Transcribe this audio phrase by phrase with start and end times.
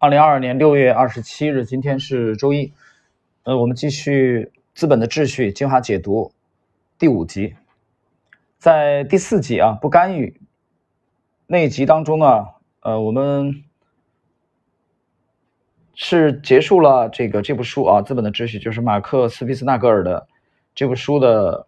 [0.00, 2.72] 二零二二年六月二十七日，今天是周一。
[3.42, 6.32] 呃，我们继续《资本的秩序》精华解读
[7.00, 7.56] 第五集。
[8.58, 10.40] 在第四集啊，不干预
[11.48, 12.46] 那一集当中呢，
[12.78, 13.64] 呃，我们
[15.94, 20.28] 是结束了这个这部书啊，《资本的秩序》就是马克·斯皮斯纳格尔的
[20.76, 21.66] 这部书的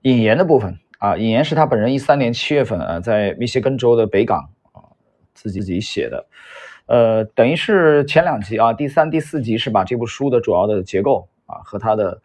[0.00, 1.18] 引言的部分啊。
[1.18, 4.96] 引言是他本人一三年七月份啊，在密歇根州的北港啊
[5.34, 6.26] 自己自己写的。
[6.86, 12.20] 呃，等于是前两集啊，第三、第四集是把这部书的主要的结构啊和它的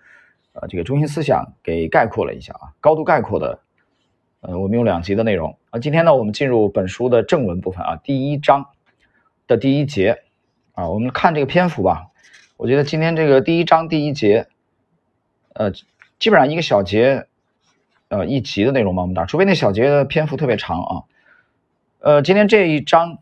[0.53, 3.59] 呃这个中心思想给概括了一下啊，高度概括的。
[4.41, 8.67] 呃，我们用两集的内容啊，今天呢，我们进入本书的正文部分啊，第一章
[9.47, 10.23] 的第一节
[10.71, 12.07] 啊，我们看这个篇幅吧。
[12.55, 14.47] 我觉得今天这个第一章第一节，
[15.55, 15.71] 呃，
[16.19, 17.27] 基本上一个小节，
[18.07, 21.03] 呃，一集的内容嘛，我们打，除非那小节的篇幅特别长啊。
[21.99, 23.17] 呃，今天这一章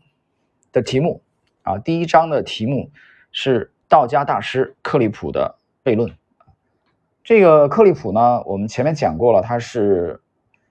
[0.72, 1.20] 的题目。
[1.68, 2.90] 啊，第一章的题目
[3.30, 6.10] 是道家大师克利普的悖论。
[7.22, 10.22] 这个克利普呢，我们前面讲过了，他是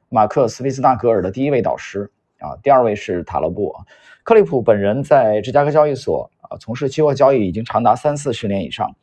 [0.09, 3.75] 马克·斯皮斯纳格尔的第一位导师啊，第二位是塔勒布。
[4.23, 8.95] 克利普本人在芝加哥交易所啊从事期货交易已经长达三四十年以上。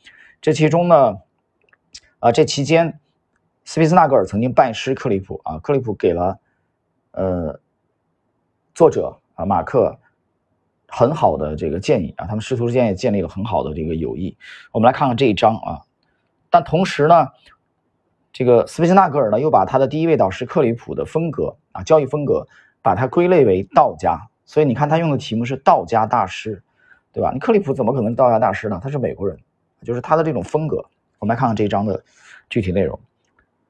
[0.42, 1.18] 这其中呢，
[2.18, 2.98] 啊，这期间
[3.64, 6.40] 斯皮斯纳格尔曾经拜师克利普啊，克利普给了
[7.12, 7.60] 呃
[8.74, 10.00] 作者啊马克。
[10.96, 14.36] 很好的这个建议啊，他们师徒之间也建立了很好的这个友谊。
[14.70, 15.82] 我们来看看这一章啊，
[16.50, 17.26] 但同时呢，
[18.32, 22.46] 这个斯皮斯纳格尔呢又把他的第一位导师克里普的风格啊，交易风格，
[22.80, 24.28] 把它归类为道家。
[24.46, 26.62] 所以你看他用的题目是道家大师，
[27.12, 27.32] 对吧？
[27.32, 28.78] 你克里普怎么可能道家大师呢？
[28.80, 29.36] 他是美国人，
[29.82, 30.76] 就是他的这种风格。
[31.18, 32.04] 我们来看看这一章的
[32.48, 32.96] 具体内容。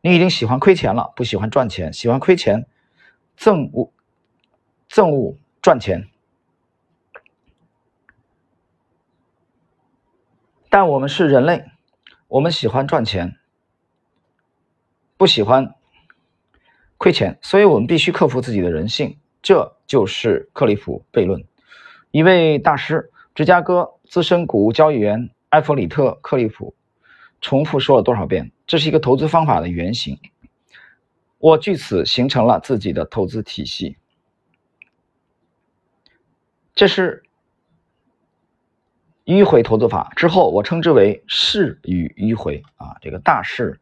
[0.03, 2.67] 你已经喜欢亏钱了，不喜欢赚钱，喜欢亏钱，
[3.39, 3.91] 憎恶
[4.91, 6.07] 憎恶赚钱。
[10.75, 11.67] 但我们是人类，
[12.27, 13.37] 我们喜欢赚钱，
[15.17, 15.77] 不喜欢
[16.99, 19.17] 亏钱，所以我们必须克服自己的人性。
[19.41, 21.45] 这就是克利夫悖论。
[22.11, 26.75] 一位大师，芝加哥资深谷物交易员埃弗里特·克利夫，
[27.41, 28.51] 重复说了多少遍？
[28.67, 30.19] 这是一个投资方法的原型。
[31.39, 33.97] 我据此形成了自己的投资体系。
[36.75, 37.23] 这是。
[39.25, 43.81] 迂回投资法之后，我称之为势与迂回啊，这个大势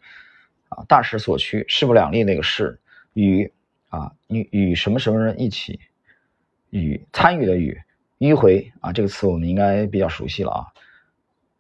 [0.69, 2.79] 啊，大势所趋，势不两立那个势
[3.13, 3.53] 与
[3.89, 5.81] 啊与与什么什么人一起
[6.71, 7.77] 与参与的与
[8.21, 10.67] 迂回啊，这个词我们应该比较熟悉了啊，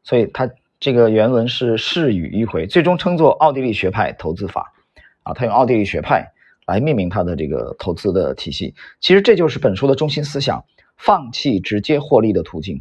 [0.05, 0.49] 所以它
[0.79, 4.73] 这个原文是势与迂回，最终称作奥地利学派投资法
[5.25, 6.33] 啊，他用奥地利学派
[6.67, 10.65] 来命名他的这个投资的体系，其实这就是本书的中心思想：
[10.97, 12.81] 放弃直接获利的途径。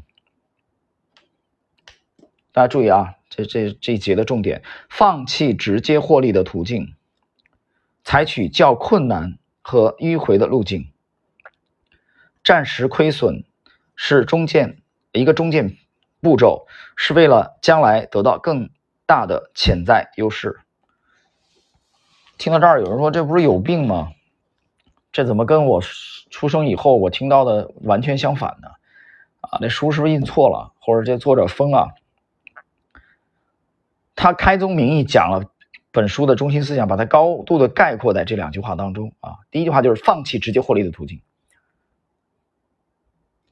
[2.53, 6.95] 大家注意啊，这这这一节的重点：放弃直接获利的途径，
[8.03, 10.91] 采取较困难和迂回的路径。
[12.43, 13.45] 暂时亏损
[13.95, 15.77] 是中间一个中间
[16.19, 16.67] 步骤，
[16.97, 18.69] 是为了将来得到更
[19.05, 20.59] 大的潜在优势。
[22.37, 24.11] 听到这儿，有人说这不是有病吗？
[25.13, 25.81] 这怎么跟我
[26.31, 28.69] 出生以后我听到的完全相反呢？
[29.39, 31.93] 啊，那书是不是印错了，或者这作者疯了？
[34.15, 35.43] 他开宗明义讲了
[35.91, 39.39] 本书的中心思想，把它高度的概括在这两句话当中啊。
[39.49, 41.21] 第一句话就是放弃直接获利的途径，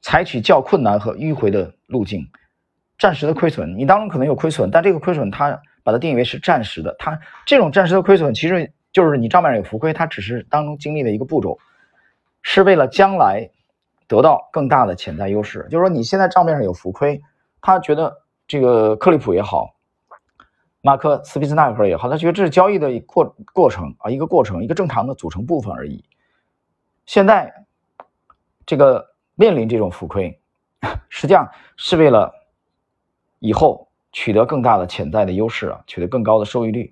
[0.01, 2.29] 采取较困难和迂回的路径，
[2.97, 11.57] 暂时的亏损，你当中可能有亏损，但这个亏损它把它定义为是暂时的，它这种暂时的亏损其实就是你账面上有浮亏，它只是当中经历的一个步骤，
[12.41, 13.49] 是为了将来
[14.07, 15.67] 得到更大的潜在优势。
[15.71, 17.21] 就是说你现在账面上有浮亏，
[17.59, 19.75] 他觉得这个克利普也好。
[20.81, 26.03] 马克·斯皮斯纳克也好，他觉得这是交易的过过程啊，一个过程，一个正常的组成部分而已。
[27.05, 27.53] 现在
[28.65, 30.39] 这个面临这种浮亏，
[31.09, 32.33] 实际上是为了
[33.39, 36.91] 以后取得更大的潜在的优势啊，取得更高的收益率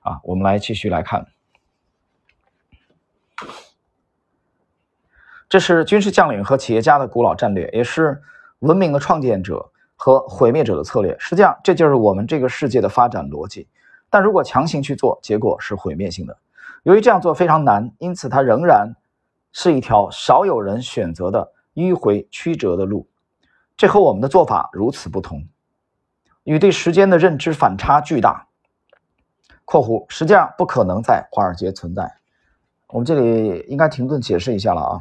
[0.00, 0.20] 啊。
[0.24, 1.24] 我们来继续来看，
[5.48, 8.20] 这是军事将领和企业家的古老战略，也是
[8.58, 9.71] 文明的创建者。
[10.04, 13.68] 和毁灭者的策略，实际上这就是我们这个世界的发展逻辑。
[14.10, 16.36] 但如果强行去做，结果是毁灭性的。
[16.82, 18.96] 由于这样做非常难，因此它仍然
[19.52, 23.06] 是一条少有人选择的迂回曲折的路。
[23.76, 25.46] 这和我们的做法如此不同，
[26.42, 28.48] 与对时间的认知反差巨大。
[29.64, 32.12] （括弧实际上不可能在华尔街存在。）
[32.90, 35.00] 我们这里应该停顿解释一下了啊。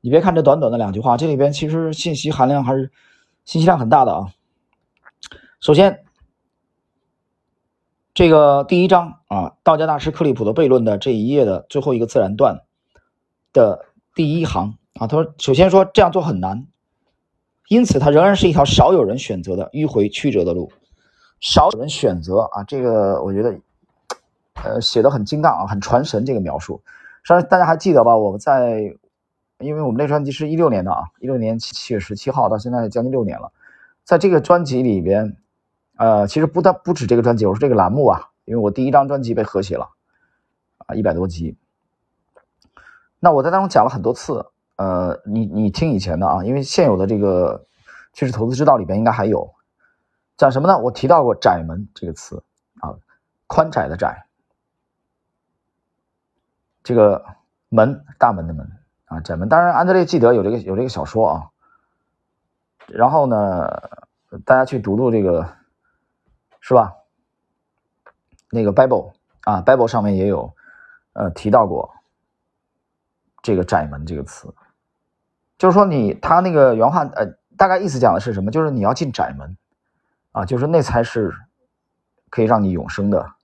[0.00, 2.92] 你别看这短短的两句话，这里边其实信息含量还是
[3.44, 4.32] 信息量很大的啊。
[5.60, 6.04] 首先，
[8.12, 12.62] 这个第一章啊，道家大师克利普的悖论的这一页的最后一个自然段
[13.52, 16.66] 的第一行啊，他说：首先说这样做很难，
[17.68, 20.72] 因此它仍然是一条少有人选择的迂回曲折的路。
[21.40, 23.54] 少有人选择啊，这个我觉得，
[24.62, 26.24] 呃，写的很精当啊，很传神。
[26.24, 26.80] 这个描述，
[27.22, 28.16] 上大家还记得吧？
[28.16, 28.94] 我们在，
[29.64, 33.50] 因为我们那专辑是一六年的啊，一六年七七月十七号到现在将近六年了，
[34.04, 35.36] 在这个专辑里边，
[35.96, 39.90] 呃，其实不但不止这个专辑，我说这个栏目啊，因为我第一张专辑被合写了
[40.86, 41.56] 啊，一百多集。
[43.18, 44.46] 那我在当中讲了很多次，
[44.76, 47.66] 呃，你你听以前的啊，因为现有的这个
[48.12, 49.54] 趋势投资之道里边应该还有。
[50.36, 50.76] 讲什么呢？
[50.76, 52.42] 我提到过“窄门”这个词
[52.80, 52.92] 啊，
[53.46, 54.26] 宽窄的窄，
[56.82, 57.24] 这个
[57.68, 58.68] 门大门的门
[59.14, 59.48] 啊，窄门。
[59.48, 61.50] 当然，安德烈·纪德有这个有这个小说啊。
[62.88, 63.68] 然后呢，
[64.44, 65.48] 大家去读读这个，
[66.60, 66.94] 是吧？
[68.50, 69.12] 那个 Bible
[69.42, 70.54] 啊，Bible 上面也有
[71.12, 71.94] 呃提到过
[73.42, 74.54] 这个“窄门”这个词，
[75.56, 77.26] 就是说你他那个原话呃，
[77.56, 78.50] 大概意思讲的是什么？
[78.50, 79.56] 就是你要进窄门。
[80.32, 81.32] 啊，就是那才是
[82.28, 83.34] 可以让你永生的，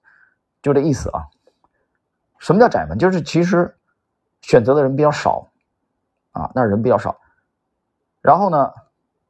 [0.61, 1.29] 就这意思啊。
[2.41, 2.99] 什么叫窄门？
[2.99, 3.77] 就是其实
[4.43, 5.47] 选择的人比较少
[6.41, 7.19] 啊，那人比较少。
[8.23, 8.73] 然后呢，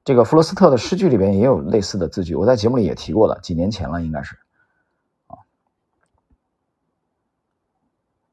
[0.04, 4.36] 这个弗罗斯特的诗句里边也有类似的字句，我在节目里也提过了，几年前了应该是
[5.26, 5.38] 啊。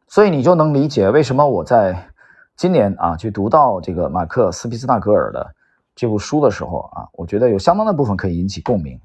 [0.07, 2.11] 所以你就能理解为什么我在
[2.55, 5.55] 今年啊去读到这个马克思·皮斯纳格尔的
[5.95, 8.99] 这部书的时候啊，我觉得有相当的部分可以引起共鸣。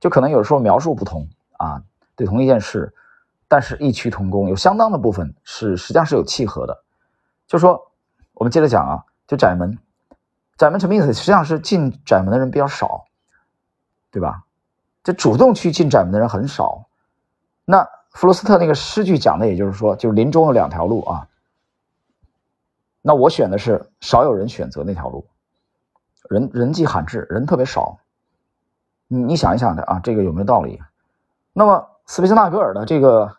[0.00, 1.82] 就可能有时候描述不同啊，
[2.14, 2.92] 对同一件事，
[3.48, 6.84] 但是异曲同工，有相当的部分是实际上是有契合的。
[7.46, 7.90] 就说
[8.34, 9.78] 我们接着讲啊，就窄门，
[10.56, 11.12] 窄门什么意思？
[11.12, 13.06] 实际上是进窄门的人比较少，
[14.10, 14.44] 对吧？
[15.02, 16.86] 这主动去进窄门的人很少。
[17.64, 21.28] 那弗罗斯特那个诗句讲的，也就是说，就是林中有两条路啊。
[23.02, 25.26] 那我选的是少有人选择那条路，
[26.28, 27.98] 人人迹罕至，人特别少。
[29.08, 30.80] 你你想一想的啊，这个有没有道理？
[31.52, 33.36] 那么斯皮斯纳格尔的这个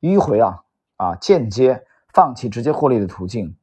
[0.00, 0.62] 迂回啊
[0.96, 1.84] 啊，间接
[2.14, 3.54] 放弃直接获利的途径，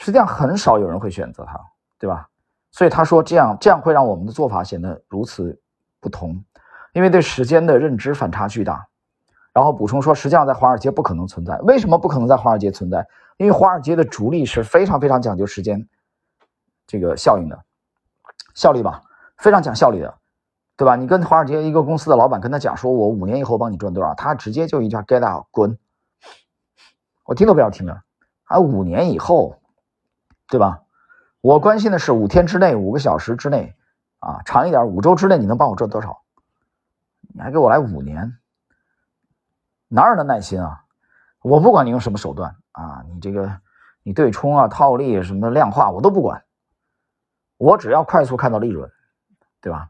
[0.00, 1.60] 实际上很少有人会选择它，
[1.98, 2.26] 对吧？
[2.70, 5.60] 所以他说这样这样会让我们的做法显得如此
[6.00, 6.42] 不同，
[6.94, 8.86] 因为对时间的认知反差巨大。
[9.52, 11.58] 然后补充说，实际上在华尔街不可能存在。
[11.58, 13.06] 为什么不可能在华尔街存在？
[13.36, 15.86] 因为华尔街的逐利是非常非常讲究时间
[16.86, 17.58] 这个效应的
[18.54, 19.02] 效率吧，
[19.36, 20.14] 非常讲效率的。
[20.76, 20.96] 对吧？
[20.96, 25.76] 你跟华尔街一个公司的老板跟他讲，说我五年以后帮你赚多少，他直接就一句 get out 滚，
[27.26, 28.00] 我听都不要听了。
[28.44, 29.59] 还五年以后，
[30.50, 30.82] 对吧？
[31.40, 33.74] 我关心的是五天之内，五个小时之内，
[34.18, 36.20] 啊，长一点五周之内，你能帮我赚多少？
[37.32, 38.36] 你还给我来五年，
[39.88, 40.84] 哪有那耐心啊？
[41.42, 43.50] 我不管你用什么手段啊，你这个
[44.02, 46.42] 你对冲啊、套利什么量化我都不管，
[47.56, 48.90] 我只要快速看到利润，
[49.60, 49.88] 对吧？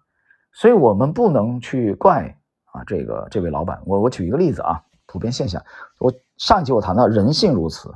[0.53, 3.81] 所以我们不能去怪啊，这个这位老板。
[3.87, 5.65] 我我举一个例子啊，普遍现象。
[5.99, 7.93] 我上一集我谈到人性如此，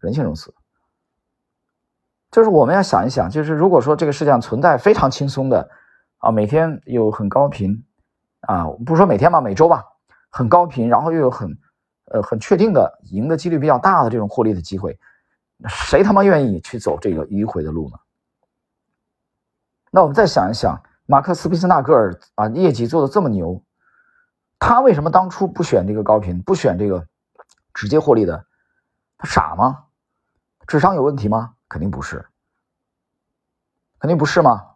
[0.00, 0.52] 人性如此，
[2.30, 5.68] 就是我们要想一想，就是如果说这个世界上存在非常轻松的
[6.18, 7.84] 啊，每天有很高频
[8.40, 9.84] 啊，不说每天吧，每周吧，
[10.30, 11.56] 很高频，然后又有很
[12.06, 14.98] 呃很确定的赢的几率比较大的这种获利的机会，
[15.66, 17.96] 谁他妈愿意去走这个迂回的路呢？
[19.90, 20.80] 那我们再想一想。
[21.10, 23.62] 马克思·皮斯纳格尔啊，业绩做的这么牛，
[24.58, 27.06] 他为什么当初不选这个高频，不选这个
[27.72, 28.44] 直接获利的？
[29.16, 29.84] 他傻吗？
[30.66, 31.54] 智商有问题吗？
[31.68, 32.26] 肯定不是，
[33.98, 34.66] 肯定不是吗？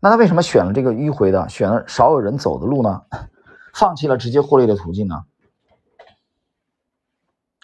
[0.00, 3.02] 那他为什么选了这个迂回的，选了少有人走的路呢？
[3.74, 5.24] 放弃了直接获利的途径呢？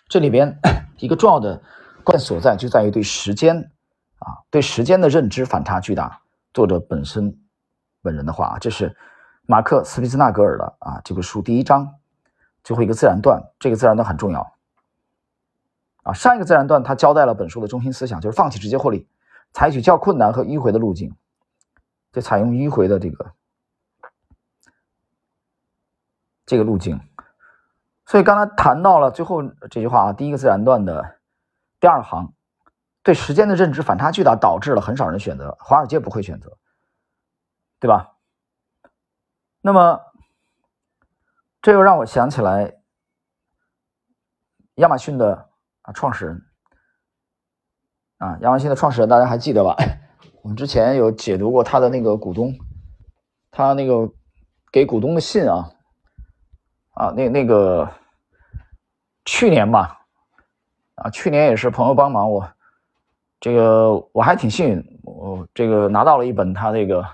[0.09, 0.59] 这里边
[0.99, 1.63] 一个重要的
[2.03, 3.71] 关键所在就在于对时间
[4.19, 6.23] 啊，对时间的认知反差巨大。
[6.53, 7.37] 作者本身。
[8.03, 8.97] 本人的话啊，这是
[9.43, 11.97] 马克思·皮斯纳格尔的啊这本书第一章
[12.65, 14.55] 最后一个自然段，这个自然段很重要
[16.03, 16.13] 啊。
[16.13, 19.09] 上一个自然段他交代了本书的中心思想，就是放弃直接获利，
[19.53, 21.15] 采取较困难和迂回的路径，
[22.13, 23.33] 就采用迂回的这个
[26.47, 27.01] 这个路径。
[28.07, 31.19] 所以刚才谈到了最后这句话啊，第一个自然段的
[31.79, 32.33] 第二行，
[33.03, 36.57] 对时间的认知反差巨大，导致了很少人选择，华尔街不会选择。
[37.79, 38.17] 对吧？
[39.63, 40.01] 那么，
[41.63, 42.79] 这又让我想起来，
[44.75, 45.50] 亚马逊的
[45.93, 46.43] 创始人
[48.19, 49.77] 啊，亚马逊的创始人大家还记得吧？
[50.43, 52.55] 我们之前有解读过他的那个股东，
[53.51, 54.11] 他那个
[54.73, 55.71] 给股东的信啊，
[56.95, 57.89] 啊，那那个
[59.25, 60.01] 去年吧，
[60.95, 62.47] 啊，去年也是朋友帮忙我，
[63.39, 67.05] 这个我还挺幸运，我这个拿到了一本他那个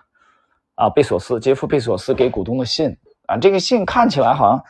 [0.76, 4.64] 啊贝索斯杰夫贝索斯给股东的信啊，这个信看起来好像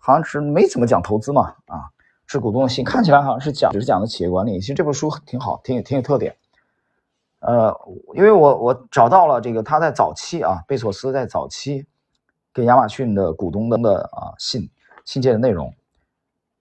[0.00, 1.84] 好像是没怎么讲投资嘛，啊，
[2.28, 6.36] 是股东的信，看起来好像是讲只是讲的企业管理，其实这本书挺好，挺有挺有特点。
[7.40, 7.74] 呃，
[8.14, 11.86] 因为我我找到了这个他在早期啊，贝索斯在早期
[12.52, 14.70] 给亚马逊的股东的啊信
[15.04, 15.74] 信件的内容，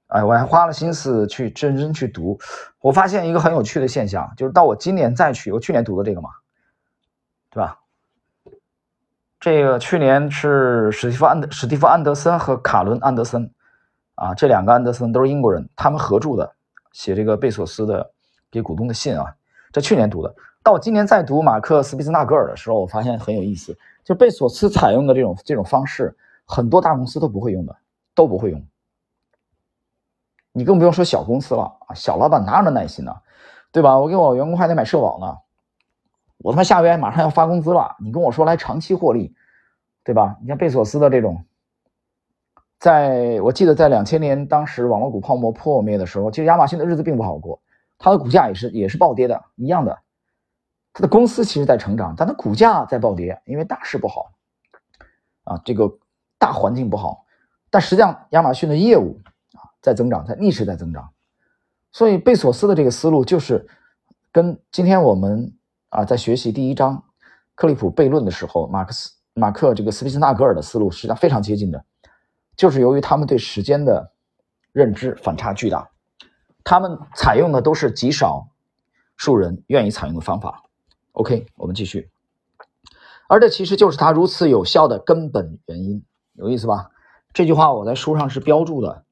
[0.08, 2.40] 哎，我还花了心思去认真去读，
[2.80, 6.30] 我发现一个很有趣的现象，就是到我今年再去，我去年读的这个嘛，
[7.50, 7.80] 对吧？
[9.40, 13.52] 这个去年是史蒂夫安德史蒂夫安德森和卡伦安德森
[14.18, 16.52] 啊，这两个安德森都是英国人，他们合著的
[16.92, 18.12] 写这个贝索斯的
[18.50, 19.36] 给股东的信啊，
[19.72, 20.36] 这去年读的。
[20.64, 27.76] 到今年再读马克·斯皮斯纳格尔的时候，我发现很有意思，就贝索斯采用的这种这种方式，很多大公司都不会用的，
[28.16, 28.62] 都不会用。
[30.52, 33.16] 你更不用说小公司了啊，小老板哪有那耐心呢？
[33.72, 34.00] 对吧？
[34.00, 35.38] 我给我员工还得买社保呢，
[36.40, 39.36] 我他妈下个月马上要发工资了，你跟我说来长期获利，
[40.04, 40.36] 对吧？
[40.42, 41.46] 你像贝索斯的这种，
[42.80, 47.60] 在我记得在两千年当时网络股泡沫破灭的时候，其实亚马逊的日子并不好过，
[47.98, 49.98] 它的股价也是也是暴跌的，一样的。
[50.94, 54.32] 它的公司其实在成长，但它股价在暴跌，因为大势不好，
[55.44, 55.92] 啊，这个
[56.40, 57.26] 大环境不好。
[57.70, 59.20] 但实际上，亚马逊的业务
[59.54, 61.10] 啊在增长，在逆势在增长。
[61.92, 63.68] 所以贝索斯的这个思路就是
[64.32, 65.54] 跟今天我们
[65.90, 67.04] 啊在学习第一章
[67.56, 71.84] 克利普悖论的时候，马克思马克这个斯皮斯纳格尔的思路实际上非常接近的，
[72.58, 74.12] 就是由于他们对时间的
[74.74, 75.92] 认知反差巨大，
[76.64, 78.50] 他们采用的都是极少
[79.16, 80.64] 数人愿意采用的方法。
[81.14, 82.10] OK，我们继续。
[83.30, 86.92] 而这其实就是它如此有效的根本原因，有意思吧？
[87.34, 89.04] 这句话我在书上是标注的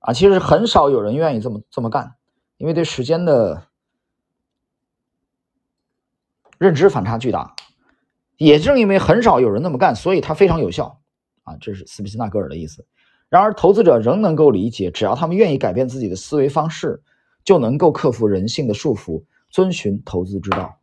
[0.00, 0.12] 啊。
[0.12, 2.16] 其实很少有人愿意这么这么干，
[2.58, 3.68] 因为对时间的
[6.58, 7.54] 认知反差巨大。
[8.36, 11.00] 也正因为很少有人那么干，所以它非常有效
[11.46, 11.56] 啊。
[11.58, 12.84] 这是斯皮斯纳格尔的意思。
[13.30, 17.02] 然而，投资者仍能够理解，只要他们愿意改变自己的思维方式，
[17.42, 20.78] 就能够克服人性的束缚，遵循投资之道。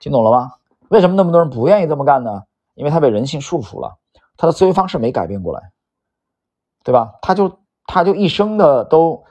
[0.00, 0.50] 听懂了吗？
[0.88, 2.42] 为什么那么多人不愿意这么干呢？
[2.74, 3.98] 因为他被人性束缚了，
[4.36, 5.72] 他的思维方式没改变过来，
[6.84, 7.12] 对吧？
[7.20, 9.24] 他就他就一生的都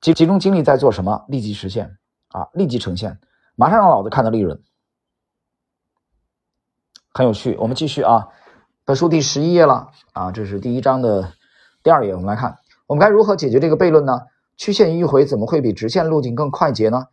[0.00, 1.24] 集集中精力在做什么？
[1.28, 1.96] 立即实现
[2.28, 3.18] 啊，立即呈现，
[3.56, 4.60] 马上让老子看到利润，
[7.14, 7.56] 很有趣。
[7.56, 8.28] 我们继续啊，
[8.90, 11.32] 本书第十一页了啊，这是第一章的
[11.84, 12.12] 第二页。
[12.12, 14.22] 我们来看，我们该如何解决这个悖论呢？
[14.56, 17.06] 曲线迂回怎么会比直线路径更快捷呢？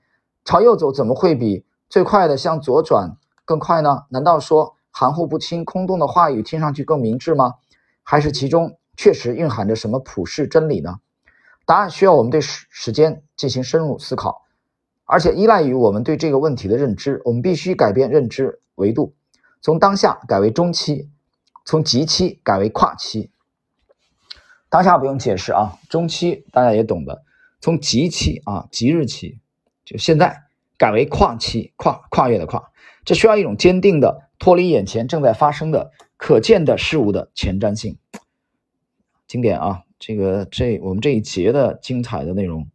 [0.44, 1.68] 朝右走怎么会比？
[1.88, 3.16] 最快的向左转
[3.46, 4.06] 更快呢？
[4.10, 7.54] 难道说含糊不清、空洞的话语听上去更明智吗？
[8.02, 10.96] 还是其中确实蕴含着什么普世真理呢？
[11.68, 14.42] 答案需要我们对时时间进行深入思考，
[15.06, 17.22] 而且依赖于我们对这个问题的认知。
[17.24, 19.14] 我们必须改变认知维度，
[19.62, 21.12] 从当下改为中期，
[21.68, 23.30] 从即期改为跨期。
[24.70, 27.24] 当下不用解释啊，中期大家也懂的，
[27.62, 29.38] 从即期啊，即日起，
[29.86, 30.46] 就现在。
[30.80, 32.72] 改为跨期跨跨越的跨，
[33.04, 37.98] 这需要一种坚定的脱离眼前正在发生的可见的事物的前瞻性。
[39.28, 42.70] 经典啊，这个这我们这一节的精彩的内容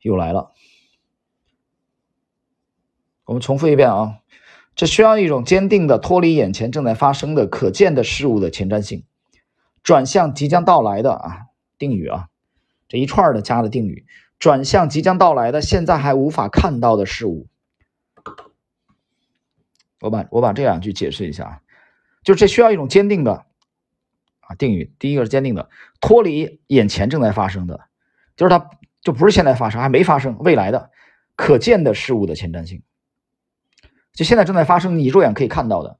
[0.00, 0.52] 又来了。
[3.26, 4.20] 我们重复一遍啊，
[4.74, 9.04] 这需要一种坚定的脱离眼前正在发生的可见的事物的前瞻性，
[9.82, 11.46] 转向即将到来的啊
[11.78, 12.28] 定语啊，
[12.88, 14.06] 这一串的加的定语。
[14.36, 17.46] 转向即将到来的、现在还无法看到的事物。
[20.00, 21.60] 我把我把这两句解释一下啊，
[22.24, 23.46] 就这需要一种坚定的
[24.40, 24.92] 啊定语。
[24.98, 27.88] 第一个是坚定的，脱离眼前正在发生的，
[28.36, 28.68] 就是它
[29.00, 30.90] 就不是现在发生，还没发生，未来的
[31.36, 32.82] 可见的事物的前瞻性。
[34.14, 35.98] 就现在正在发生，你肉眼可以看到的。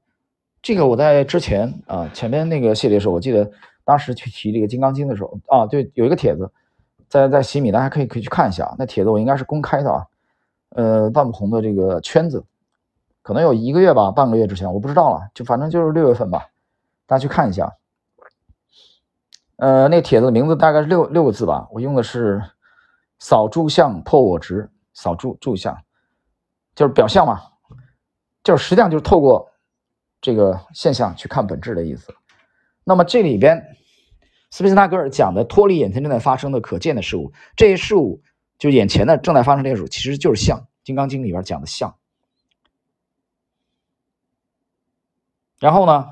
[0.61, 3.51] 这个我在之前啊前面那个系列的时候，我记得
[3.83, 6.49] 当时去提这个《金刚经》的时候啊，对，有一个帖子。
[7.07, 10.07] 在在洗米，大家可以可以去看一下那帖子，我应该是公开的啊。
[10.69, 12.43] 呃，半不红的这个圈子，
[13.21, 16.47] 可能有一个月吧，半个月之前，我不知道了，就反正就是六月份吧，
[17.05, 17.71] 大家去看一下。
[19.57, 22.41] 呃，那帖子的名字大概是六六个字吧，我用的是
[23.19, 25.77] “扫诸相破我执”，扫诸诸相
[26.73, 27.39] 就是表象嘛，
[28.45, 29.51] 就是实际上就是透过
[30.21, 32.15] 这个现象去看本质的意思。
[32.85, 33.75] 那么这里边。
[34.51, 38.21] 斯皮斯纳格尔讲的脱离眼前正在发生的可见的事物，这些事物
[38.57, 41.97] 就眼前的正在发生这些事物，其实就是像金刚经》里边讲的相。
[45.59, 46.07] 然后呢，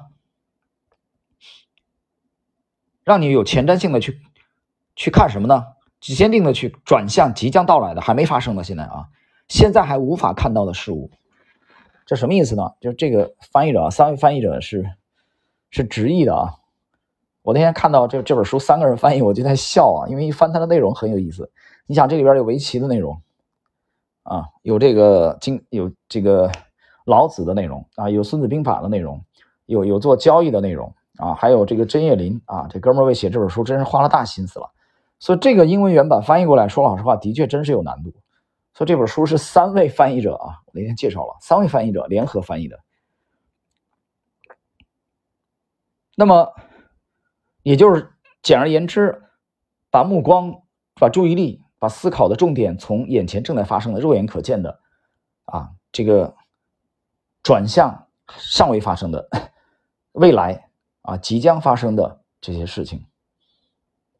[3.05, 4.19] 让你有前瞻性的去
[4.97, 5.63] 去看什么呢？
[6.01, 9.07] 坚定的去转向即将到来的还没发生的现在啊，
[9.47, 11.11] 现在还无法看到的事物。
[12.05, 12.71] 这什么意思呢？
[12.79, 14.85] 就是这个翻译者，三位翻译者是
[15.69, 16.53] 是直译的啊。
[17.41, 21.51] 我那天看到这这本书三个人翻译，我就在笑啊，因为一翻它的内容很有意思。
[21.85, 23.21] 你想这里边有围棋的内容
[24.23, 26.49] 啊，有这个经有这个
[27.05, 29.21] 老子的内容啊，有孙子兵法的内容，
[29.65, 34.69] 有有做交易的内容啊，还有这个针叶林啊，这哥们儿为写这本书真是花了大心思了。
[35.19, 38.13] 所以这个英文原版翻译过来说老实话，的确真是有难度。
[38.75, 42.79] 所以这本书是三位翻译者啊，我那天介绍了三位翻译者联合翻译的。
[46.15, 46.53] 那么，
[47.61, 48.11] 也就是
[48.41, 49.23] 简而言之，
[49.89, 50.63] 把目光、
[50.95, 54.79] 把注意力、把思考的重点从眼前正在发生的、肉眼可见的
[55.45, 56.35] 啊这个
[57.41, 59.29] 转向尚未发生的
[60.11, 60.69] 未来
[61.01, 63.05] 啊即将发生的这些事情，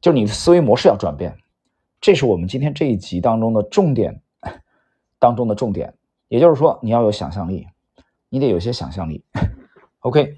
[0.01, 1.37] 就是你的思维模式要转变。
[2.01, 4.22] 这是我们今天这一集当中的重点。
[5.23, 5.93] 当中的重点，
[6.27, 7.65] 也就是说，你要有想象力，
[8.27, 9.23] 你得有些想象力。
[10.03, 10.35] OK，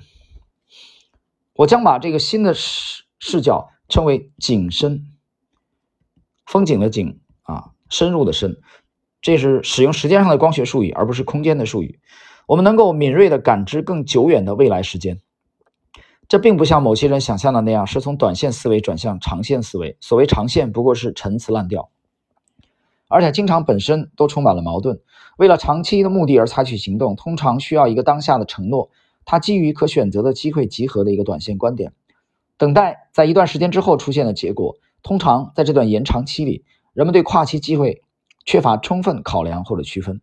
[1.56, 5.08] 我将把这个新的视视角称为景深，
[6.46, 8.62] 风景的景啊，深入的深，
[9.24, 12.00] 这是使用时间上的光学术语，而不是空间的术语。
[12.46, 15.20] 我们能够敏锐的感知更久远的未来时间，
[16.28, 19.98] 这并不像某些人想象的那样，是从短线思维转向长线思维。
[20.00, 21.90] 所谓长线，不过是陈词滥调。
[23.08, 25.00] 而且经常本身都充满了矛盾。
[25.38, 28.90] 为了长期的目的而采取行动，通常需要一个当下的承诺，
[29.26, 31.94] 它基于可选择的机会集合的一个短线观点，
[32.58, 34.78] 等待在一段时间之后出现的结果。
[35.04, 38.02] 通常在这段延长期里，人们对跨期机会
[38.46, 40.22] 缺乏充分考量或者区分。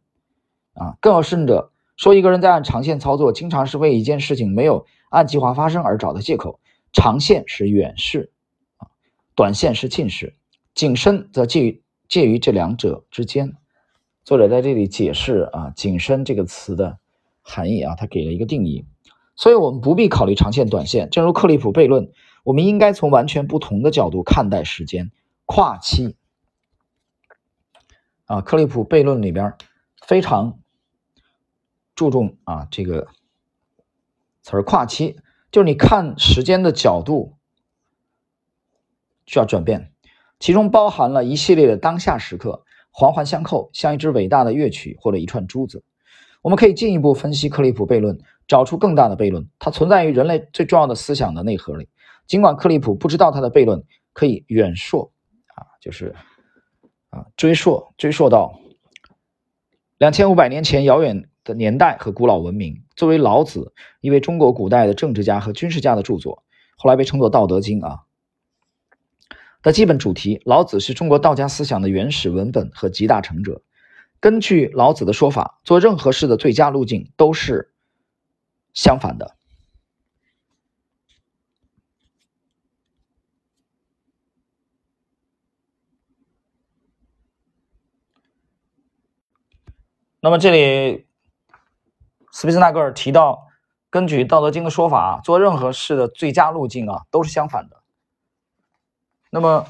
[0.75, 6.59] 啊，更有甚者，说一个人在按长线操作，经常是为一件事情没有按计划发生而找的借口。
[6.93, 8.33] 长线是远视，
[8.79, 8.89] 啊，
[9.37, 10.35] 短线是近视，
[10.75, 11.83] 景深则介于。
[12.13, 13.57] 介于这两者之间，
[14.23, 16.99] 作者在这里解释啊“景深”这个词的
[17.41, 18.85] 含义啊，他给了一个定义。
[19.35, 21.09] 所以，我们不必考虑长线、短线。
[21.09, 22.13] 正如克利普悖论，
[22.45, 25.11] 我们应该从完全不同的角度看待时间。
[25.47, 26.15] 跨期
[28.27, 29.55] 啊，克利普悖论里边
[30.07, 30.61] 非常
[31.95, 33.09] 注重啊这个
[34.43, 35.19] 词儿“跨期”，
[35.51, 37.39] 就是你看时间的角度
[39.25, 39.92] 需要转变。
[40.43, 45.85] 其中包含了一系列的当下时刻，环环相扣，像一支伟大的乐曲或者一串珠子。
[46.43, 49.49] 我们可以进一步分析克利普悖论，找出更大的悖论。
[49.61, 51.89] 它存在于人类最重要的思想的内核里。
[52.27, 55.13] 尽管克利普不知道他的悖论可以远溯，
[55.55, 56.13] 啊，就是
[57.11, 58.59] 啊，追溯追溯到
[59.99, 62.83] 两千五百年前遥远的年代和古老文明。
[62.97, 66.43] 作为老子一位中国古代的政治家和军事家的著作，
[66.77, 68.01] 后来被称作《道德经》啊。
[69.63, 73.63] 的基本主题，老子是中国道家思想的原始文本和集大成者。
[74.19, 77.73] 根据老子的说法，做任何事的最佳路径都是
[78.75, 79.37] 相反的。
[90.21, 91.07] 那么这里，
[92.31, 93.49] 斯皮斯纳格尔提到，
[93.91, 97.82] 根据《道德经》的说法，做任何事的最佳路径啊，都是相反的。
[99.35, 99.67] 那么，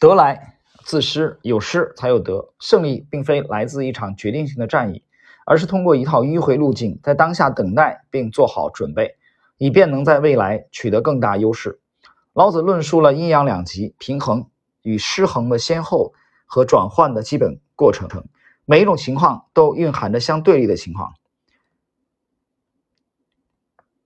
[0.00, 2.52] 得来自失，有失才有得。
[2.58, 5.04] 胜利并非来自一场决定性的战役，
[5.46, 9.14] 而是通过一套迂回路径，在当下等待并做好准备，
[9.58, 11.80] 以便能在未来取得更大优势。
[12.32, 14.50] 老子论述了阴阳两极、平衡
[14.82, 16.12] 与失衡的先后
[16.46, 18.08] 和转换的基本过程，
[18.64, 21.14] 每一种情况都蕴含着相对立的情况，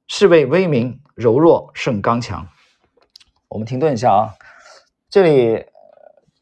[0.06, 2.48] 是谓威名柔弱胜刚强。
[3.54, 4.34] 我们停顿一下啊，
[5.08, 5.64] 这里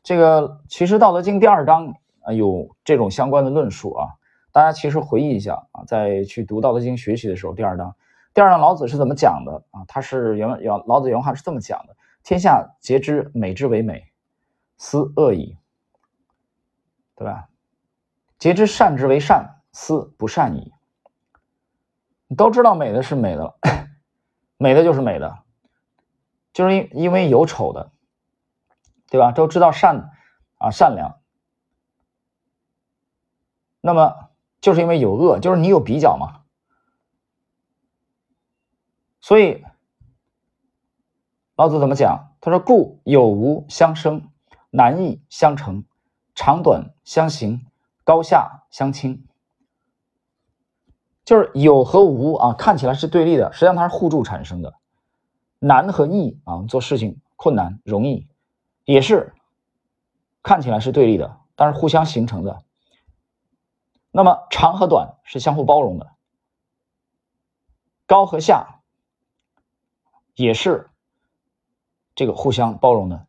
[0.02, 4.08] 这个其实《道德经》第二章啊有这种相关的论述啊，
[4.50, 7.94] 大家其实回忆一下啊，在去读《道德经》学习的时候，第二章，
[8.32, 9.84] 第二章老子是怎么讲的啊？
[9.86, 14.10] 他是原原老子原话是这么讲的：天下皆知美之为美，
[14.78, 15.58] 斯恶已，
[17.14, 17.46] 对吧？
[18.38, 20.72] 皆知善之为善，斯不善已。
[22.26, 23.58] 你都知道美的是美的了，
[24.56, 25.40] 美的就是美的。
[26.52, 27.92] 就是因因为有丑的，
[29.10, 29.32] 对吧？
[29.32, 30.10] 都知道善
[30.58, 31.20] 啊善良，
[33.80, 36.42] 那么就是因为有恶，就是你有比较嘛。
[39.20, 39.64] 所以
[41.56, 42.34] 老子怎么讲？
[42.40, 44.28] 他说：“故有无相生，
[44.70, 45.84] 难易相成，
[46.34, 47.64] 长短相形，
[48.02, 49.24] 高下相倾，
[51.24, 54.74] 就是有和无啊，看起来是对立的，实际上它是互助产生的。
[55.64, 58.26] 难和易啊，做事情困难容易，
[58.84, 59.32] 也是
[60.42, 62.64] 看起来是对立的，但是互相形成的。
[64.10, 66.10] 那么长和短是相互包容的，
[68.06, 68.80] 高和下
[70.34, 70.90] 也是
[72.16, 73.24] 这个互相包容的。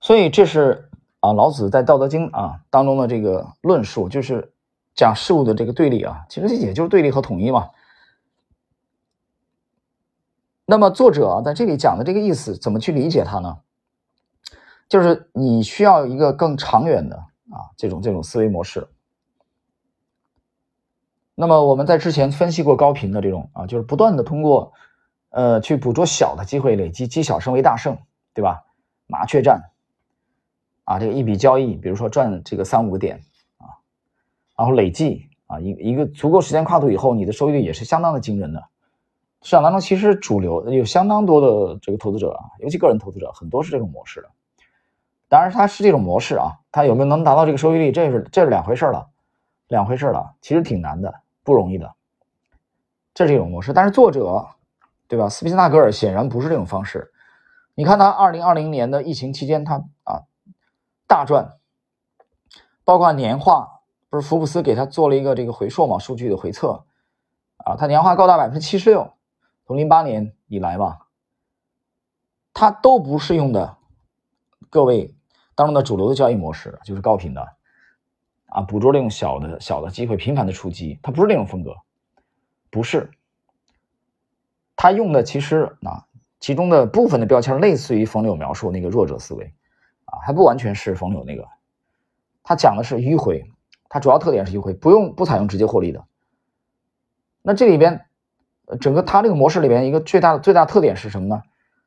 [0.00, 4.52] 所以这是啊，老子在《道德经》啊当中的这个论述，就是
[4.96, 7.70] 讲事物的这个对立啊，其实也就是对立和统一嘛。
[10.72, 13.58] 那么作者在这里讲的这个意思，怎么去理解它呢？
[14.88, 17.14] 就是你需要一个更长远的
[17.50, 18.88] 啊这种这种思维模式。
[21.34, 24.72] 那么我们在之前分析过高频的这种啊，就是不断的通过
[25.28, 27.98] 呃去捕捉小的机会，累积积小胜为大胜，
[28.32, 28.64] 对吧？
[29.06, 29.60] 麻雀战。
[30.84, 33.20] 啊，这个一笔交易，比如说赚这个三五个点
[33.58, 33.76] 啊，
[34.56, 38.71] 然后累计啊，一一个足够时间跨度以后，你的收益率也是相当的惊人的。
[39.42, 44.30] 市场当中其实主流有相当多的这个投资者啊，尤其个人投资者，很多是这种模式的。
[45.28, 49.08] 当然，它是这种模式啊，它有没有能达到这个收益率，这是这是两回事了，
[49.68, 51.94] 两回事了，其实挺难的，不容易的。
[53.14, 54.46] 这是一种模式，但是作者
[55.08, 55.28] 对吧？
[55.28, 57.12] 斯皮纳格尔显然不是这种方式。
[57.74, 60.22] 你看他二零二零年的疫情期间，他啊。
[61.04, 61.58] 大赚，
[62.84, 65.98] 包括年化，不是福布斯给他做了一个这个回溯嘛？
[65.98, 66.84] 数据的回测，
[67.58, 69.12] 啊，他年化高达百分之七十六，
[69.66, 71.06] 从零八年以来吧，
[72.52, 73.76] 他都不是用的
[74.70, 75.14] 各位
[75.54, 77.48] 当中的主流的交易模式，就是高频的，
[78.46, 81.74] 啊，捕捉那种小的小的机会，频繁的出击，他不是那种风格，
[82.70, 83.10] 不是，
[84.76, 86.06] 他用的其实啊，
[86.40, 89.54] 其中的部分的标签类似于冯柳描述那个弱者思维。
[90.04, 91.48] 啊，还不完全是冯柳那个，
[92.42, 93.50] 他讲的是迂回，
[93.88, 96.04] 它主要特点是迂回，不用不采用直接获利的。
[97.40, 98.04] 那这里边，
[98.80, 101.42] 整个它这个模式里边一个最大的最大特点是什么呢？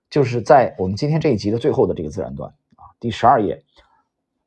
[0.10, 3.56] 就是在我们今天这一集的最后的这个自然段啊，第十二页，《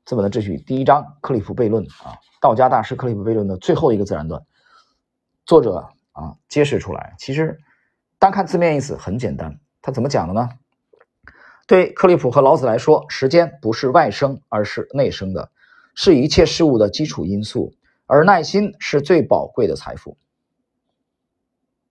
[0.05, 4.43] 资本的秩序》第一章，克利夫悖论啊，道家大师克利夫悖论的最后一个自然段，
[5.45, 7.59] 作者啊揭示出来，其实
[8.19, 10.49] 单看字面意思很简单，他怎么讲的呢？
[11.67, 15.51] 对克利普和老子来说，时间不是外生，而是内生的，
[15.95, 17.75] 是一切事物的基础因素。
[18.07, 20.17] 而耐心是最宝贵的财富。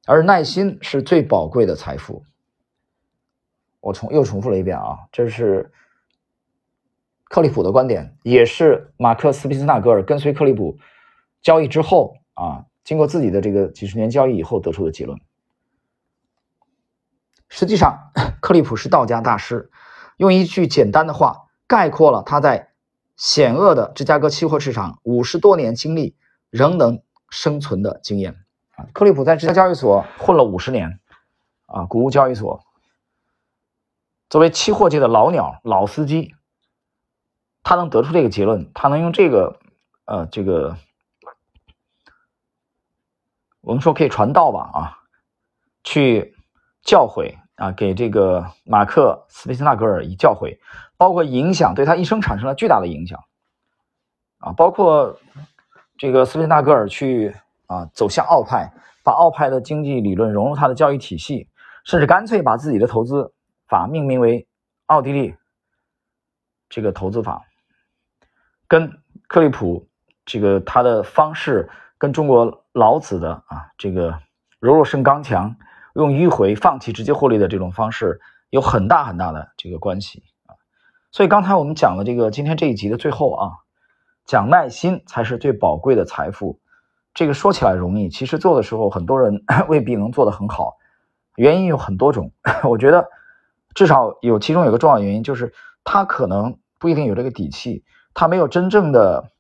[0.08, 2.24] 而耐心是最宝贵的财富。
[3.82, 5.72] 我重又重复了一遍啊，这是
[7.26, 10.80] 克利普的观点，也是马克思·皮斯纳格尔跟随克利普
[11.42, 15.20] 交易之后啊，经过自己的这个几十年交易以后得出的结论。
[17.50, 19.70] 实际上，克利普是道家大师，
[20.16, 22.72] 用一句简单的话概括了他在
[23.18, 26.16] 险恶的芝加哥期货市场五十多年经历
[26.50, 28.47] 仍能生存的经验。
[28.78, 31.00] 啊，克利普在芝加哥交易所混了五十年，
[31.66, 32.64] 啊，谷物交易所
[34.30, 36.34] 作为期货界的老鸟、老司机，
[37.62, 39.60] 他能得出这个结论，他能用这个，
[40.06, 40.78] 呃，这个
[43.60, 44.98] 我们说可以传道吧，啊，
[45.84, 46.34] 去。
[46.84, 50.58] 教诲啊，给这个马克斯皮斯纳格尔以教诲，
[50.96, 53.22] 包括影响，对他一生产生了巨大的影响
[54.38, 55.20] 啊，包括
[55.98, 57.36] 这个斯皮斯纳格尔去
[57.68, 61.48] 啊走向奥派，把奥派的经济理论融入他的教育体系，
[61.86, 63.32] 甚至干脆把自己的投资
[63.68, 64.48] 法命名为
[64.88, 65.36] 奥地利
[66.68, 67.46] 这个投资法，
[68.68, 68.92] 跟
[69.28, 69.88] 克利普
[70.26, 74.20] 这个他的方式，跟中国老子的啊这个
[74.60, 75.56] 柔弱胜刚强。
[75.94, 80.54] 用迂回放弃直接获利的这种方式有很大很大的这个关系啊，
[81.12, 83.52] 所以刚才我们讲的这个今天这一集的最后啊，
[84.24, 86.60] 讲耐心才是最宝贵的财富。
[87.18, 90.78] 这个说起来容易，其实做的时候很多人 未必能做得很好，
[91.36, 92.32] 原因有很多种。
[92.64, 93.10] 我觉得
[93.74, 95.52] 至少有其中有个重要原因，就是
[95.84, 99.32] 他可能不一定有这个底气，他没有真正的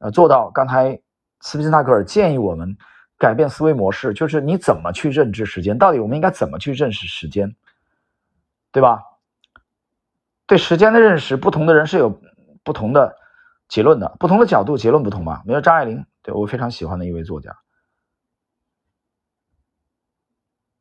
[0.00, 1.00] 呃做到刚才
[1.40, 2.76] 斯皮兹纳格尔建议我们。
[3.20, 5.76] 改变思维模式，就是你怎么去认知时间？
[5.76, 7.56] 到底我们应该怎么去认识时间，
[8.70, 9.02] 对吧？
[10.46, 12.16] 对时间的认识，不同的人是有
[12.62, 13.16] 不同的
[13.66, 15.42] 结论的，不同的角度，结论不同吧？
[15.44, 17.56] 比如张爱玲，我非常喜欢的一位作家，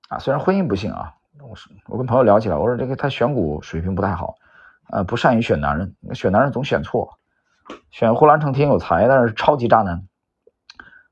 [0.10, 4.36] 啊，虽然婚姻不幸啊，我是我跟朋友聊起来，我说这个他选股水平不太好，
[4.90, 7.20] 呃，不善于选男人，选男人总选错，
[7.92, 10.08] 选呼兰成挺有才，但是超级渣男。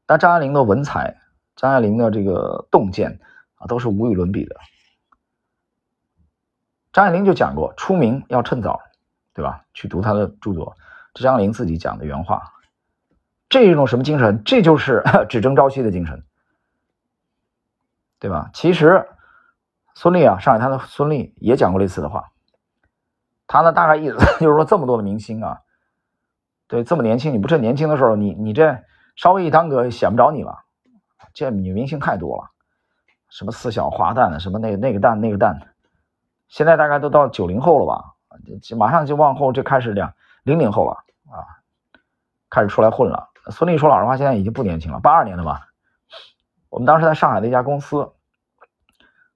[0.05, 1.17] 但张爱玲的文采，
[1.55, 3.19] 张爱玲的这个洞见
[3.55, 4.55] 啊，都是无与伦比的。
[6.93, 8.81] 张爱玲就讲过，出名要趁早，
[9.33, 9.65] 对吧？
[9.73, 10.77] 去读她的著作，
[11.13, 12.53] 这张玲自己讲的原话。
[13.49, 14.43] 这是一种什么精神？
[14.43, 16.23] 这就是 只争朝夕的精神，
[18.19, 18.49] 对吧？
[18.53, 19.07] 其实
[19.93, 22.31] 孙俪啊，上海滩的孙俪也讲过类似的话。
[23.47, 25.59] 他呢，大概意思 就是说，这么多的明星啊，
[26.67, 28.83] 对，这么年轻，你不趁年轻的时候，你你这
[29.15, 30.63] 稍微一耽搁，显不着你了。
[31.33, 32.49] 这女明星太多了，
[33.29, 35.59] 什么四小花旦，什么那那个旦那个旦，
[36.47, 38.15] 现在大概都到九零后了吧？
[38.77, 40.91] 马上就往后就开始两零零后了
[41.31, 41.45] 啊，
[42.49, 43.29] 开始出来混了。
[43.51, 45.67] 孙俪说老实话，现在已经不年轻了，八二年的吧。
[46.69, 48.11] 我们当时在上海的一家公司，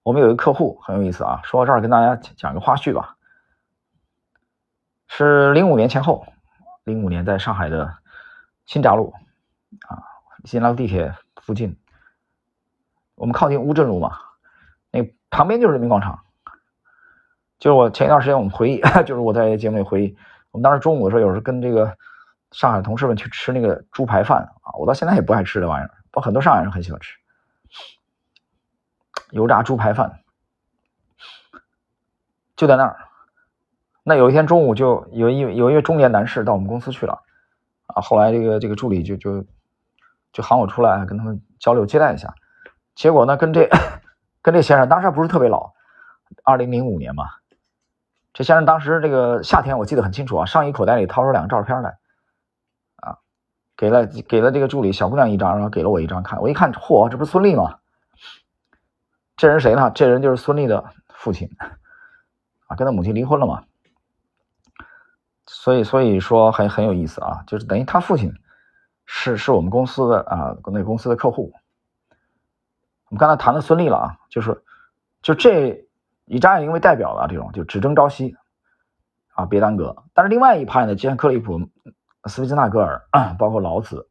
[0.03, 1.41] 我们有一个客户很有意思啊。
[1.43, 3.15] 说到这儿，跟大家讲个花絮吧。
[5.07, 6.25] 是零五年前后，
[6.83, 7.97] 零五年在上海的
[8.65, 9.13] 新闸路
[9.87, 10.03] 啊，
[10.43, 11.77] 新闸路地铁附近，
[13.15, 14.17] 我们靠近乌镇路嘛，
[14.91, 16.19] 那旁边就是人民广场。
[17.59, 20.17] 就是我前一段时间我们回忆， 就是我在节目里回忆，
[20.51, 21.95] 我们当时中午的时候，有时候跟这个。
[22.51, 27.15] 上海同事们去吃那个猪排饭啊，我到现在也不爱吃这玩意儿，不很多上海人很喜欢吃
[29.31, 30.19] 油炸猪排饭，
[32.55, 32.97] 就在那儿。
[34.01, 37.21] 那有一天中午，就有一有一位中年男士到我们公司去了
[37.85, 38.01] 啊。
[38.01, 39.45] 后来这个这个助理就就
[40.33, 42.33] 就喊我出来跟他们交流接待一下。
[42.95, 43.69] 结果呢，跟这
[44.41, 45.73] 跟这先生当时还不是特别老，
[46.43, 47.25] 二零零五年嘛。
[48.33, 51.99] 这先生当时这个夏天我记得很清楚啊，上衣口袋里掏出两个照片来。
[53.79, 56.41] 给了给了这个助理小姑娘一张，然后给了我一张看。
[56.41, 57.79] 我一看，嚯，这不是孙俪吗？
[59.37, 59.89] 这人谁呢？
[59.95, 61.49] 这人就是孙俪的父亲
[62.67, 63.63] 啊，跟他母亲离婚了嘛。
[65.45, 68.33] 所以所以说很很有意思啊，就是等于他父亲
[69.05, 71.53] 是是我们公司的啊，那公司的客户。
[73.07, 74.61] 我们刚才谈的孙俪了啊，就是
[75.21, 75.87] 就这
[76.25, 78.35] 以张爱玲为代表的这种，就只争朝夕
[79.35, 80.03] 啊，别耽搁。
[80.13, 81.61] 但是另外一派呢，就像克利普。
[82.25, 84.07] 斯皮兹纳格尔，包括老子，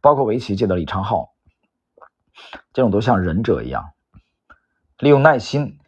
[0.00, 1.28] 包括围棋界的李昌镐，
[2.72, 3.92] 这种都像忍者一样，
[4.98, 5.78] 利用耐心，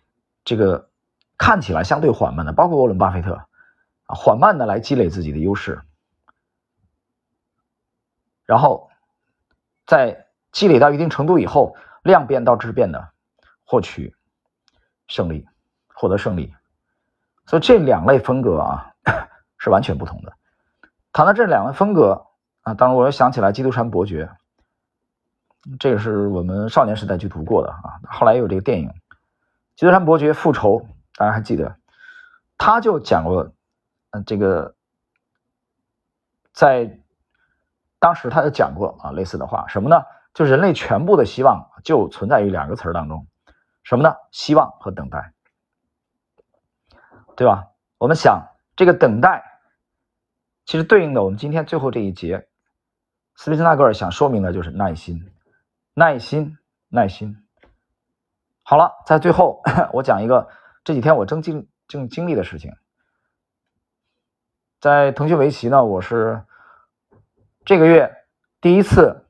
[0.45, 0.91] 这个
[1.39, 3.47] 看起来相对缓慢的，包括沃伦巴菲特，
[4.07, 5.81] 缓慢的来积累自己的优势，
[8.45, 8.91] 然后
[9.87, 13.13] 在积累到一定程度以后，量变到质变的
[13.65, 14.15] 获取
[15.09, 15.49] 胜利，
[15.95, 16.55] 获得胜利。
[17.47, 18.93] 所以这两类风格啊
[19.59, 20.33] 是完全不同的。
[21.13, 22.27] 谈到这两个风格
[22.63, 24.31] 啊，当然我又想起来《基督山伯爵》，
[25.79, 28.01] 这个是我们少年时代就读过的啊。
[28.09, 28.89] 后来也有这个电影
[29.77, 30.81] 《基督山伯爵复仇》，
[31.17, 31.77] 大家还记得？
[32.57, 33.53] 他就讲过，
[34.13, 34.75] 嗯，这个
[36.55, 36.99] 在
[37.99, 40.03] 当时他就讲过啊类似的话，什么呢？
[40.33, 43.27] 就人类全部的希望就存在于两个词儿当中，
[43.83, 44.17] 什么呢？
[44.31, 45.35] 希望和等待，
[47.37, 47.67] 对吧？
[47.99, 49.52] 我们想这个等待。
[50.65, 52.47] 其实对应的，我们今天最后这一节，
[53.35, 55.31] 斯皮兹纳格尔想说明的就是耐心，
[55.95, 56.57] 耐心，
[56.89, 57.37] 耐心。
[58.63, 59.61] 好了，在最后
[59.93, 60.49] 我讲一个
[60.85, 62.73] 这几天我正经正经历的事情，
[64.81, 66.43] 在腾讯围棋呢，我是
[67.65, 68.15] 这个月
[68.61, 69.27] 第一次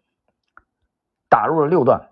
[1.31, 2.11] 打入了六段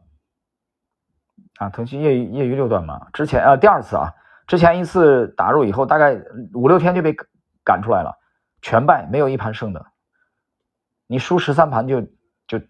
[1.59, 4.15] 啊，腾讯业余业余六段嘛，之前啊第二次啊，
[4.47, 6.19] 之前一次打入以后，大概
[6.55, 7.15] 五六天就被
[7.63, 8.19] 赶出来了。
[8.63, 9.87] 全败，没有一盘胜的。
[11.07, 12.03] 你输十三盘就
[12.47, 12.61] 就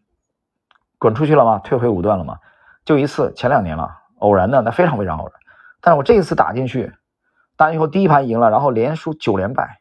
[0.98, 1.58] 滚出去了吗？
[1.58, 2.38] 退回五段了吗？
[2.84, 5.34] 就一次，前两年了，偶然的，那非常非常偶然。
[5.80, 6.92] 但是我这一次打进去，
[7.56, 9.80] 打以后第一盘赢了，然后连输九连败，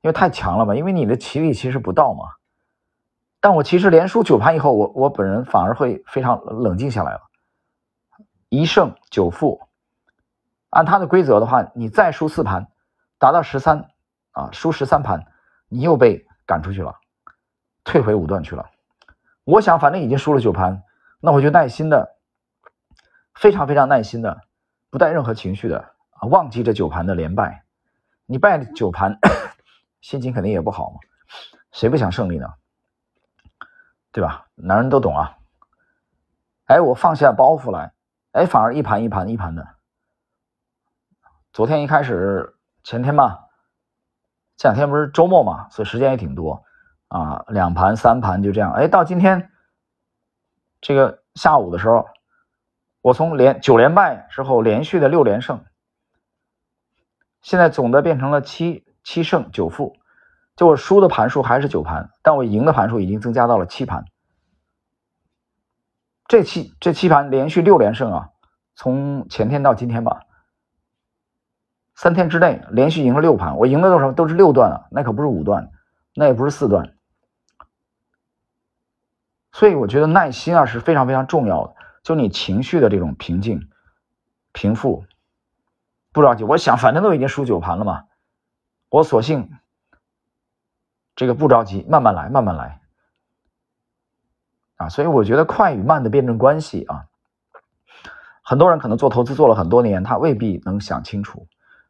[0.00, 2.24] 因为太强了嘛，因为你的棋力其实不到嘛。
[3.40, 7.20] 但我其实连输九盘以后，我我本人反而会非常冷静下来了。
[8.48, 9.60] 一胜九负，
[10.70, 12.68] 按他的规则的话，你再输四盘，
[13.18, 13.88] 达到十三。
[14.32, 15.26] 啊，输十三盘，
[15.68, 16.98] 你又被赶出去了，
[17.84, 18.70] 退回五段去了。
[19.44, 20.82] 我想，反正已经输了九盘，
[21.20, 22.16] 那我就耐心的，
[23.34, 24.40] 非常非常耐心的，
[24.90, 25.78] 不带任何情绪的
[26.10, 27.64] 啊，忘记这九盘的连败。
[28.26, 29.18] 你败了九盘，
[30.00, 31.00] 心情肯定也不好嘛，
[31.72, 32.48] 谁不想胜利呢？
[34.12, 34.46] 对吧？
[34.54, 35.38] 男人都懂啊。
[36.66, 37.92] 哎，我放下包袱来，
[38.30, 39.66] 哎，反而一盘一盘一盘的。
[41.52, 43.41] 昨天一开始，前天吧。
[44.62, 46.62] 这两天不是周末嘛，所以时间也挺多
[47.08, 48.70] 啊，两盘三盘就这样。
[48.70, 49.50] 哎，到今天
[50.80, 52.06] 这个下午的时候，
[53.00, 55.64] 我从连九连败之后连续的六连胜，
[57.40, 59.96] 现在总的变成了七七胜九负，
[60.54, 64.04] 就我输的盘数还是九盘，但我赢的盘数已经增加到了七盘。
[66.28, 68.28] 这七这七盘连续六连胜啊，
[68.76, 70.20] 从前天到今天吧。
[72.02, 75.70] 三天之内连续赢了六盘，我赢的都是都是六段啊，那可不是五段，
[76.16, 76.96] 那也不是四段。
[79.52, 83.70] 所以我觉得耐心啊是非常非常重要的，就你情绪的这种平静、
[84.50, 85.04] 平复，
[86.10, 86.42] 不着急。
[86.42, 88.02] 我想反正都已经输九盘了嘛，
[88.88, 89.48] 我索性
[91.14, 92.80] 这个不着急，慢慢来，慢慢来。
[94.74, 97.06] 啊，所以我觉得快与慢的辩证关系啊，
[98.42, 101.46] 很多人可能做投资做了很多年，他未必能想清楚。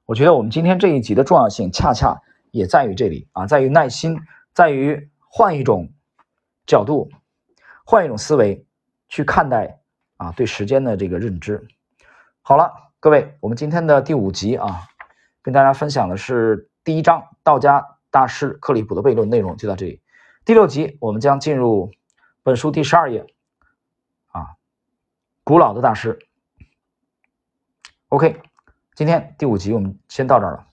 [0.06, 4.20] 我觉得我们今天这一集的重要性，恰恰也在于这里啊，在于耐心，
[4.52, 5.92] 在于换一种
[6.66, 7.10] 角度。
[7.84, 8.64] 换一种思维
[9.08, 9.80] 去看待
[10.16, 11.66] 啊，对时间的这个认知。
[12.40, 14.88] 好了，各位，我们今天的第五集啊，
[15.42, 20.00] 跟大家分享的是第一章道家大师克利普的悖论内容，就到这里。
[20.44, 21.90] 第六集我们将进入
[22.44, 23.26] 本书第十二页
[24.28, 24.54] 啊，
[25.42, 26.20] 古老的大师。
[28.10, 28.40] OK，
[28.94, 30.71] 今天第五集我们先到这儿了。